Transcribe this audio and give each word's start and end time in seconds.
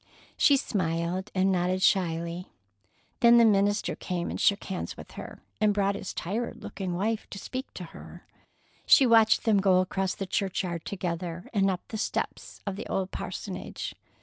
She 0.35 0.57
smiled 0.57 1.29
and 1.35 1.51
nodded 1.51 1.83
shyly. 1.83 2.47
Then 3.19 3.37
the 3.37 3.45
minister 3.45 3.95
came 3.95 4.31
and 4.31 4.41
shook 4.41 4.63
hands 4.63 4.97
with 4.97 5.11
her, 5.11 5.43
and 5.59 5.75
brought 5.75 5.93
his 5.93 6.11
tired 6.11 6.63
looking 6.63 6.95
wife 6.95 7.29
to 7.29 7.37
speak 7.37 7.71
to 7.75 7.83
her. 7.83 8.25
She 8.87 9.05
watched 9.05 9.43
them 9.43 9.59
go 9.59 9.79
across 9.79 10.15
the 10.15 10.25
churchyard 10.25 10.85
together, 10.85 11.47
and 11.53 11.69
up 11.69 11.87
the 11.89 11.99
steps 11.99 12.61
of 12.65 12.77
the 12.77 12.87
old 12.87 13.11
parsonage. 13.11 13.93